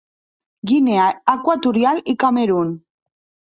[0.71, 1.03] Guinea
[1.35, 2.77] Equatorial i Camerun.